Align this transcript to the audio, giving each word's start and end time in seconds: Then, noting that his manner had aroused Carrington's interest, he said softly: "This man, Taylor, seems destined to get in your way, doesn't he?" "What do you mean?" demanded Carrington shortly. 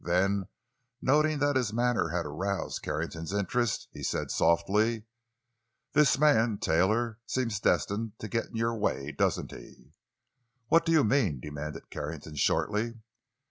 Then, 0.03 0.47
noting 0.99 1.37
that 1.37 1.55
his 1.55 1.71
manner 1.71 2.07
had 2.09 2.25
aroused 2.25 2.81
Carrington's 2.81 3.33
interest, 3.33 3.87
he 3.93 4.01
said 4.01 4.31
softly: 4.31 5.03
"This 5.93 6.17
man, 6.17 6.57
Taylor, 6.57 7.19
seems 7.27 7.59
destined 7.59 8.13
to 8.17 8.27
get 8.27 8.47
in 8.47 8.55
your 8.55 8.73
way, 8.73 9.11
doesn't 9.11 9.51
he?" 9.51 9.93
"What 10.69 10.85
do 10.87 10.91
you 10.91 11.03
mean?" 11.03 11.39
demanded 11.39 11.91
Carrington 11.91 12.35
shortly. 12.35 12.95